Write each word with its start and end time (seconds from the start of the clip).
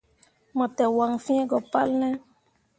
Mo 0.57 0.65
te 0.75 0.85
waŋ 0.97 1.11
fĩĩ 1.23 1.37
go 1.49 1.57
palne? 1.71 2.09